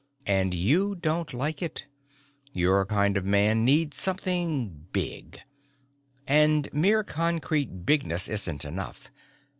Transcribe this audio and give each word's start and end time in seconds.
"And 0.25 0.55
you 0.55 0.95
don't 0.95 1.31
like 1.31 1.61
it. 1.61 1.85
Your 2.53 2.87
kind 2.87 3.17
of 3.17 3.23
man 3.23 3.63
needs 3.63 3.99
something 3.99 4.87
big. 4.91 5.39
And 6.25 6.67
mere 6.73 7.03
concrete 7.03 7.85
bigness 7.85 8.27
isn't 8.27 8.65
enough. 8.65 9.11